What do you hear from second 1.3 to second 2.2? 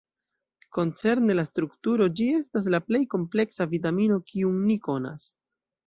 la strukturo